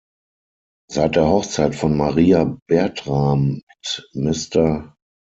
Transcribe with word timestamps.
Seit 0.89 1.15
der 1.15 1.27
Hochzeit 1.27 1.75
von 1.75 1.95
Maria 1.95 2.57
Bertram 2.67 3.61
mit 3.67 4.09
Mr. 4.49 4.95